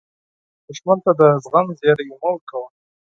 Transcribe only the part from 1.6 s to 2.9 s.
زیری مه ورکوه